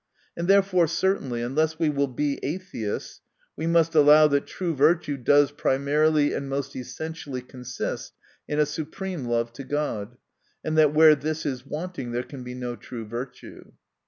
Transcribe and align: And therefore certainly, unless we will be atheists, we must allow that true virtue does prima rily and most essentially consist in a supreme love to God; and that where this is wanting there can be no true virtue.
And 0.35 0.47
therefore 0.47 0.87
certainly, 0.87 1.43
unless 1.43 1.77
we 1.77 1.91
will 1.91 2.07
be 2.07 2.39
atheists, 2.41 3.21
we 3.55 3.67
must 3.67 3.93
allow 3.93 4.27
that 4.29 4.47
true 4.47 4.73
virtue 4.75 5.15
does 5.15 5.51
prima 5.51 5.91
rily 5.91 6.33
and 6.35 6.49
most 6.49 6.75
essentially 6.75 7.43
consist 7.43 8.13
in 8.47 8.59
a 8.59 8.65
supreme 8.65 9.25
love 9.25 9.53
to 9.53 9.63
God; 9.63 10.17
and 10.63 10.75
that 10.75 10.91
where 10.95 11.13
this 11.13 11.45
is 11.45 11.67
wanting 11.67 12.13
there 12.13 12.23
can 12.23 12.41
be 12.43 12.55
no 12.55 12.75
true 12.75 13.05
virtue. 13.05 13.73